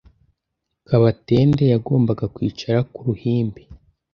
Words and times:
Kabatende 0.87 1.63
yagombaga 1.73 2.25
kwicara 2.35 2.79
ku 2.93 2.99
ruhimbi 3.07 3.61